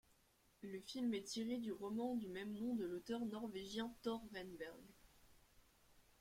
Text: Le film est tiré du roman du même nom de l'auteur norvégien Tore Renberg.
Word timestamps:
Le 0.63 0.79
film 0.79 1.13
est 1.13 1.21
tiré 1.27 1.59
du 1.59 1.71
roman 1.71 2.15
du 2.15 2.27
même 2.27 2.57
nom 2.57 2.73
de 2.73 2.85
l'auteur 2.85 3.23
norvégien 3.23 3.93
Tore 4.01 4.23
Renberg. 4.33 4.81